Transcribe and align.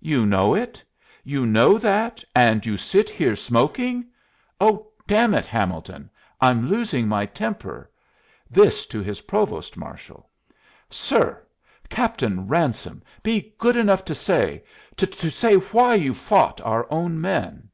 "You 0.00 0.24
know 0.24 0.54
it 0.54 0.82
you 1.22 1.44
know 1.44 1.76
that, 1.76 2.24
and 2.34 2.64
you 2.64 2.78
sit 2.78 3.10
here 3.10 3.36
smoking? 3.36 4.06
Oh, 4.58 4.88
damn 5.06 5.34
it, 5.34 5.44
Hamilton, 5.46 6.08
I'm 6.40 6.66
losing 6.66 7.06
my 7.06 7.26
temper," 7.26 7.90
this 8.48 8.86
to 8.86 9.00
his 9.02 9.20
provost 9.20 9.76
marshal. 9.76 10.30
"Sir 10.88 11.42
Captain 11.90 12.48
Ransome, 12.48 13.02
be 13.22 13.52
good 13.58 13.76
enough 13.76 14.02
to 14.06 14.14
say 14.14 14.64
to 14.96 15.30
say 15.30 15.56
why 15.56 15.92
you 15.94 16.14
fought 16.14 16.62
our 16.62 16.90
own 16.90 17.20
men." 17.20 17.68